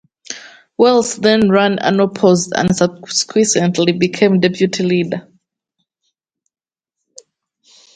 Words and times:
Willis 0.79 1.13
then 1.17 1.47
ran 1.51 1.77
unopposed 1.77 2.53
and 2.55 2.75
subsequently 2.75 3.91
became 3.93 4.39
Deputy 4.39 4.81
Leader. 4.81 5.27